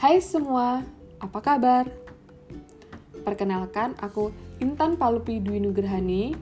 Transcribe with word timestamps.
Hai 0.00 0.16
semua, 0.24 0.80
apa 1.20 1.44
kabar? 1.44 1.84
Perkenalkan, 3.20 3.92
aku 4.00 4.32
Intan 4.56 4.96
Palupi 4.96 5.44
Dwi 5.44 5.60
Nugrahani, 5.60 6.32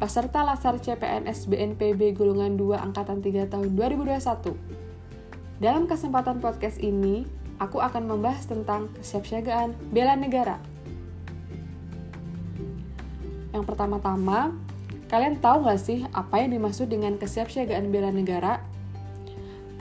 peserta 0.00 0.40
Lasar 0.40 0.80
CPNS 0.80 1.52
BNPB 1.52 2.16
Golongan 2.16 2.56
2 2.56 2.80
Angkatan 2.80 3.20
3 3.20 3.52
tahun 3.52 3.76
2021. 3.76 4.56
Dalam 5.60 5.84
kesempatan 5.84 6.40
podcast 6.40 6.80
ini, 6.80 7.28
aku 7.60 7.76
akan 7.84 8.08
membahas 8.08 8.48
tentang 8.48 8.88
kesiapsiagaan 8.96 9.76
bela 9.92 10.16
negara. 10.16 10.56
Yang 13.52 13.68
pertama-tama, 13.68 14.56
kalian 15.12 15.44
tahu 15.44 15.68
nggak 15.68 15.76
sih 15.76 16.08
apa 16.08 16.40
yang 16.40 16.56
dimaksud 16.56 16.88
dengan 16.88 17.20
kesiapsiagaan 17.20 17.92
bela 17.92 18.08
negara? 18.08 18.64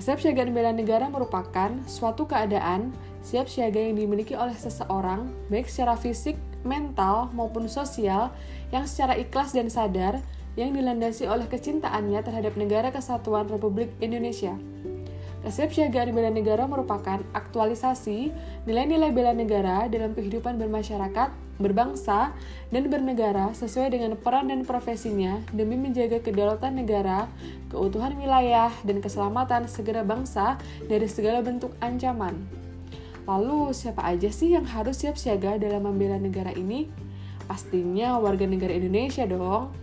Kesiapsiagaan 0.00 0.56
bela 0.56 0.72
negara 0.72 1.12
merupakan 1.12 1.76
suatu 1.84 2.24
keadaan 2.24 3.09
siap 3.20 3.46
siaga 3.48 3.80
yang 3.80 3.96
dimiliki 3.96 4.32
oleh 4.32 4.56
seseorang, 4.56 5.28
baik 5.52 5.68
secara 5.68 5.96
fisik, 5.96 6.36
mental, 6.64 7.32
maupun 7.32 7.68
sosial, 7.68 8.32
yang 8.72 8.84
secara 8.84 9.16
ikhlas 9.16 9.52
dan 9.56 9.68
sadar, 9.68 10.20
yang 10.58 10.74
dilandasi 10.74 11.30
oleh 11.30 11.46
kecintaannya 11.46 12.20
terhadap 12.20 12.58
negara 12.58 12.90
kesatuan 12.90 13.46
Republik 13.46 13.92
Indonesia. 14.02 14.56
Kesiapsiagaan 15.40 16.12
bela 16.12 16.28
negara 16.28 16.68
merupakan 16.68 17.16
aktualisasi 17.32 18.28
nilai-nilai 18.68 19.08
bela 19.08 19.32
negara 19.32 19.88
dalam 19.88 20.12
kehidupan 20.12 20.60
bermasyarakat, 20.60 21.32
berbangsa, 21.56 22.36
dan 22.68 22.92
bernegara 22.92 23.48
sesuai 23.56 23.96
dengan 23.96 24.20
peran 24.20 24.52
dan 24.52 24.68
profesinya 24.68 25.40
demi 25.56 25.80
menjaga 25.80 26.20
kedaulatan 26.20 26.76
negara, 26.76 27.24
keutuhan 27.72 28.20
wilayah, 28.20 28.68
dan 28.84 29.00
keselamatan 29.00 29.64
segera 29.64 30.04
bangsa 30.04 30.60
dari 30.84 31.08
segala 31.08 31.40
bentuk 31.40 31.72
ancaman. 31.80 32.36
Lalu, 33.28 33.72
siapa 33.76 34.04
aja 34.04 34.28
sih 34.32 34.56
yang 34.56 34.64
harus 34.64 35.00
siap 35.00 35.16
siaga 35.20 35.60
dalam 35.60 35.84
membela 35.84 36.16
negara 36.16 36.52
ini? 36.56 36.88
Pastinya 37.50 38.16
warga 38.22 38.46
negara 38.46 38.70
Indonesia 38.70 39.26
dong. 39.26 39.74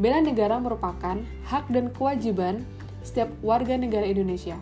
Bela 0.00 0.22
negara 0.22 0.56
merupakan 0.56 1.20
hak 1.50 1.68
dan 1.68 1.92
kewajiban 1.92 2.64
setiap 3.04 3.28
warga 3.44 3.76
negara 3.76 4.08
Indonesia. 4.08 4.56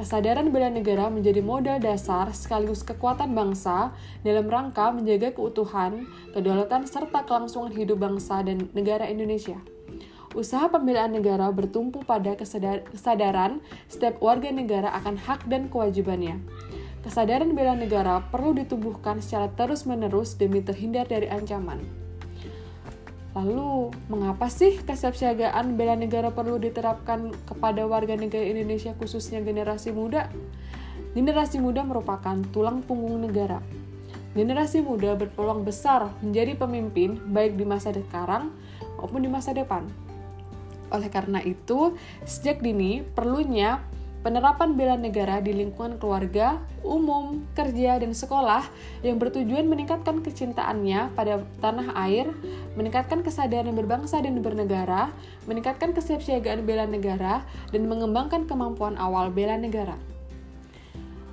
Kesadaran 0.00 0.48
bela 0.48 0.72
negara 0.72 1.12
menjadi 1.12 1.44
modal 1.44 1.76
dasar 1.76 2.32
sekaligus 2.32 2.80
kekuatan 2.80 3.36
bangsa 3.36 3.92
dalam 4.24 4.48
rangka 4.48 4.88
menjaga 4.96 5.28
keutuhan, 5.36 6.08
kedaulatan, 6.32 6.88
serta 6.88 7.20
kelangsungan 7.28 7.68
hidup 7.76 8.00
bangsa 8.00 8.40
dan 8.40 8.64
negara 8.72 9.04
Indonesia. 9.04 9.60
Usaha 10.32 10.72
pembelaan 10.72 11.12
negara 11.12 11.52
bertumpu 11.52 12.00
pada 12.06 12.32
kesadaran 12.32 13.60
setiap 13.92 14.22
warga 14.24 14.48
negara 14.48 14.88
akan 15.02 15.20
hak 15.20 15.44
dan 15.52 15.68
kewajibannya. 15.68 16.38
Kesadaran 17.00 17.56
bela 17.56 17.72
negara 17.72 18.20
perlu 18.28 18.52
ditumbuhkan 18.52 19.24
secara 19.24 19.48
terus-menerus 19.56 20.36
demi 20.36 20.60
terhindar 20.60 21.08
dari 21.08 21.32
ancaman. 21.32 21.80
Lalu, 23.32 23.88
mengapa 24.12 24.52
sih 24.52 24.82
kesiapsiagaan 24.84 25.80
bela 25.80 25.96
negara 25.96 26.28
perlu 26.28 26.60
diterapkan 26.60 27.32
kepada 27.48 27.88
warga 27.88 28.20
negara 28.20 28.44
Indonesia 28.44 28.92
khususnya 29.00 29.40
generasi 29.40 29.96
muda? 29.96 30.28
Generasi 31.16 31.56
muda 31.56 31.86
merupakan 31.88 32.36
tulang 32.52 32.84
punggung 32.84 33.22
negara. 33.24 33.64
Generasi 34.36 34.84
muda 34.84 35.16
berpeluang 35.16 35.64
besar 35.64 36.12
menjadi 36.20 36.52
pemimpin 36.52 37.16
baik 37.32 37.56
di 37.56 37.64
masa 37.64 37.96
sekarang 37.96 38.52
maupun 39.00 39.24
di 39.24 39.30
masa 39.32 39.56
depan. 39.56 39.88
Oleh 40.92 41.08
karena 41.08 41.40
itu, 41.40 41.96
sejak 42.28 42.60
dini 42.60 43.00
perlunya 43.02 43.80
Penerapan 44.20 44.76
bela 44.76 45.00
negara 45.00 45.40
di 45.40 45.56
lingkungan 45.56 45.96
keluarga, 45.96 46.60
umum, 46.84 47.40
kerja, 47.56 47.96
dan 47.96 48.12
sekolah 48.12 48.68
yang 49.00 49.16
bertujuan 49.16 49.64
meningkatkan 49.64 50.20
kecintaannya 50.20 51.16
pada 51.16 51.40
tanah 51.64 51.96
air, 52.04 52.28
meningkatkan 52.76 53.24
kesadaran 53.24 53.72
berbangsa 53.72 54.20
dan 54.20 54.36
bernegara, 54.44 55.08
meningkatkan 55.48 55.96
kesiapsiagaan 55.96 56.68
bela 56.68 56.84
negara, 56.84 57.48
dan 57.72 57.88
mengembangkan 57.88 58.44
kemampuan 58.44 59.00
awal 59.00 59.32
bela 59.32 59.56
negara. 59.56 59.96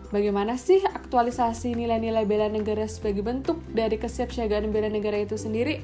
Bagaimana 0.08 0.56
sih 0.56 0.80
aktualisasi 0.88 1.76
nilai-nilai 1.76 2.24
bela 2.24 2.48
negara 2.48 2.88
sebagai 2.88 3.20
bentuk 3.20 3.60
dari 3.68 4.00
kesiapsiagaan 4.00 4.72
bela 4.72 4.88
negara 4.88 5.20
itu 5.20 5.36
sendiri? 5.36 5.84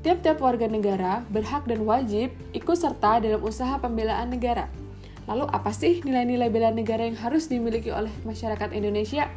Tiap-tiap 0.00 0.40
warga 0.40 0.72
negara 0.72 1.20
berhak 1.28 1.68
dan 1.68 1.84
wajib 1.84 2.32
ikut 2.56 2.80
serta 2.80 3.20
dalam 3.20 3.44
usaha 3.44 3.76
pembelaan 3.76 4.32
negara 4.32 4.87
Lalu 5.28 5.44
apa 5.52 5.70
sih 5.76 6.00
nilai-nilai 6.00 6.48
bela 6.48 6.72
negara 6.72 7.04
yang 7.04 7.20
harus 7.20 7.52
dimiliki 7.52 7.92
oleh 7.92 8.10
masyarakat 8.24 8.72
Indonesia? 8.72 9.28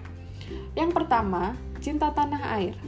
Yang 0.71 0.95
pertama, 0.95 1.59
cinta 1.83 2.15
tanah 2.15 2.39
air. 2.55 2.79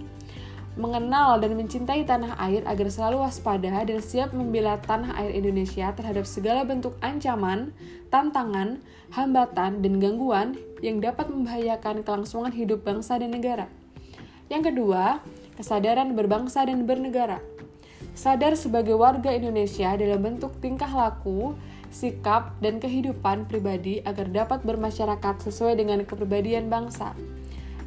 Mengenal 0.74 1.38
dan 1.38 1.54
mencintai 1.54 2.02
tanah 2.02 2.34
air 2.50 2.66
agar 2.66 2.90
selalu 2.90 3.22
waspada 3.22 3.86
dan 3.86 4.00
siap 4.02 4.34
membela 4.34 4.82
tanah 4.82 5.20
air 5.22 5.36
Indonesia 5.38 5.94
terhadap 5.94 6.26
segala 6.26 6.66
bentuk 6.66 6.98
ancaman, 7.04 7.76
tantangan, 8.10 8.82
hambatan, 9.14 9.86
dan 9.86 9.94
gangguan 10.02 10.58
yang 10.82 10.98
dapat 10.98 11.30
membahayakan 11.30 12.02
kelangsungan 12.02 12.56
hidup 12.56 12.82
bangsa 12.82 13.22
dan 13.22 13.36
negara. 13.36 13.70
Yang 14.50 14.74
kedua, 14.74 15.22
kesadaran 15.60 16.18
berbangsa 16.18 16.66
dan 16.66 16.90
bernegara. 16.90 17.38
Sadar 18.18 18.58
sebagai 18.58 18.98
warga 18.98 19.30
Indonesia 19.30 19.94
dalam 19.94 20.22
bentuk 20.26 20.58
tingkah 20.58 20.90
laku, 20.90 21.54
sikap, 21.94 22.58
dan 22.60 22.82
kehidupan 22.82 23.46
pribadi 23.46 24.02
agar 24.04 24.26
dapat 24.34 24.66
bermasyarakat 24.66 25.46
sesuai 25.46 25.78
dengan 25.78 26.02
kepribadian 26.02 26.68
bangsa. 26.68 27.14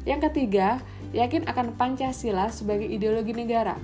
Yang 0.07 0.31
ketiga, 0.31 0.79
yakin 1.11 1.43
akan 1.45 1.75
Pancasila 1.75 2.47
sebagai 2.47 2.87
ideologi 2.87 3.35
negara. 3.35 3.75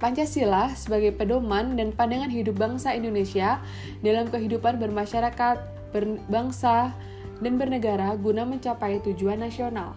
Pancasila 0.00 0.72
sebagai 0.72 1.12
pedoman 1.12 1.76
dan 1.76 1.92
pandangan 1.92 2.32
hidup 2.32 2.56
bangsa 2.56 2.96
Indonesia 2.96 3.60
dalam 4.00 4.32
kehidupan 4.32 4.80
bermasyarakat, 4.80 5.56
berbangsa, 5.92 6.96
dan 7.44 7.60
bernegara 7.60 8.16
guna 8.16 8.48
mencapai 8.48 9.04
tujuan 9.04 9.44
nasional. 9.44 9.92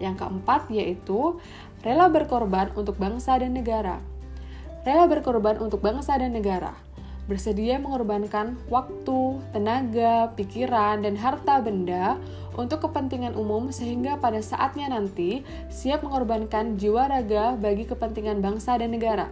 Yang 0.00 0.24
keempat 0.24 0.68
yaitu 0.72 1.40
rela 1.84 2.08
berkorban 2.08 2.72
untuk 2.76 2.96
bangsa 2.96 3.36
dan 3.36 3.52
negara. 3.52 4.00
Rela 4.84 5.08
berkorban 5.08 5.60
untuk 5.60 5.80
bangsa 5.80 6.16
dan 6.20 6.36
negara 6.36 6.85
bersedia 7.26 7.82
mengorbankan 7.82 8.54
waktu, 8.70 9.42
tenaga, 9.50 10.30
pikiran, 10.38 11.02
dan 11.02 11.18
harta 11.18 11.58
benda 11.58 12.18
untuk 12.54 12.86
kepentingan 12.86 13.34
umum 13.34 13.74
sehingga 13.74 14.16
pada 14.16 14.38
saatnya 14.38 14.88
nanti 14.88 15.42
siap 15.68 16.06
mengorbankan 16.06 16.78
jiwa 16.78 17.10
raga 17.10 17.58
bagi 17.58 17.84
kepentingan 17.84 18.38
bangsa 18.38 18.78
dan 18.78 18.94
negara. 18.94 19.26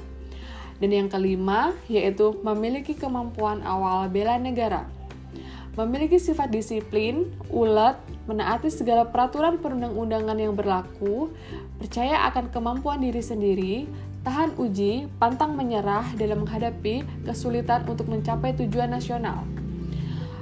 Dan 0.83 0.91
yang 0.91 1.09
kelima, 1.09 1.71
yaitu 1.87 2.35
memiliki 2.43 2.99
kemampuan 2.99 3.63
awal 3.63 4.11
bela 4.11 4.37
negara. 4.43 4.91
Memiliki 5.75 6.23
sifat 6.23 6.55
disiplin, 6.55 7.31
ulet, 7.51 7.99
menaati 8.31 8.71
segala 8.71 9.07
peraturan 9.07 9.59
perundang-undangan 9.59 10.39
yang 10.39 10.55
berlaku, 10.55 11.35
percaya 11.79 12.27
akan 12.31 12.51
kemampuan 12.51 13.03
diri 13.03 13.23
sendiri, 13.23 13.75
tahan 14.25 14.57
uji, 14.57 15.07
pantang 15.21 15.53
menyerah 15.53 16.17
dalam 16.17 16.43
menghadapi 16.43 17.05
kesulitan 17.29 17.85
untuk 17.85 18.09
mencapai 18.09 18.57
tujuan 18.57 18.89
nasional. 18.89 19.45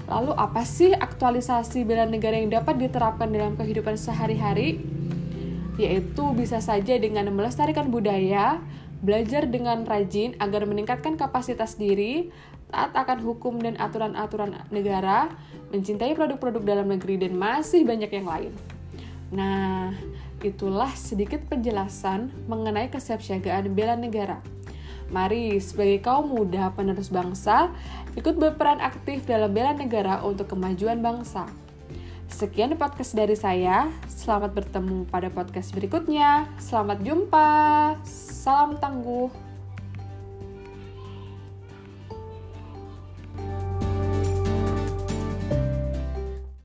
Lalu 0.06 0.32
apa 0.38 0.62
sih 0.62 0.94
aktualisasi 0.94 1.82
bela 1.82 2.06
negara 2.06 2.38
yang 2.38 2.54
dapat 2.54 2.78
diterapkan 2.78 3.26
dalam 3.28 3.58
kehidupan 3.58 3.98
sehari-hari? 3.98 4.78
Yaitu 5.76 6.22
bisa 6.38 6.62
saja 6.62 6.94
dengan 7.00 7.26
melestarikan 7.34 7.90
budaya, 7.90 8.62
belajar 9.02 9.50
dengan 9.50 9.82
rajin 9.82 10.38
agar 10.38 10.62
meningkatkan 10.62 11.18
kapasitas 11.18 11.74
diri, 11.74 12.30
taat 12.70 12.94
akan 12.94 13.18
hukum 13.24 13.58
dan 13.58 13.74
aturan-aturan 13.82 14.62
negara, 14.70 15.32
mencintai 15.74 16.14
produk-produk 16.14 16.62
dalam 16.62 16.86
negeri, 16.86 17.18
dan 17.18 17.34
masih 17.34 17.82
banyak 17.82 18.10
yang 18.14 18.26
lain. 18.30 18.52
Nah, 19.32 19.96
itulah 20.42 20.90
sedikit 20.98 21.40
penjelasan 21.46 22.30
mengenai 22.50 22.90
kesiapsiagaan 22.90 23.72
bela 23.72 23.94
negara. 23.94 24.42
Mari, 25.12 25.60
sebagai 25.60 26.00
kaum 26.02 26.32
muda 26.32 26.72
penerus 26.72 27.12
bangsa, 27.12 27.68
ikut 28.16 28.36
berperan 28.36 28.80
aktif 28.80 29.28
dalam 29.28 29.52
bela 29.52 29.76
negara 29.76 30.24
untuk 30.24 30.50
kemajuan 30.50 31.04
bangsa. 31.04 31.46
Sekian 32.32 32.72
podcast 32.80 33.12
dari 33.12 33.36
saya. 33.36 33.92
Selamat 34.08 34.56
bertemu 34.56 35.04
pada 35.12 35.28
podcast 35.28 35.68
berikutnya. 35.76 36.48
Selamat 36.56 37.04
jumpa. 37.04 37.50
Salam 38.08 38.80
tangguh. 38.80 39.51